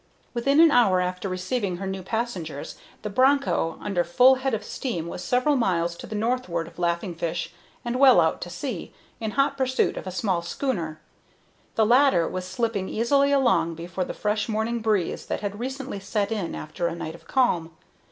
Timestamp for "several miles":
5.23-5.95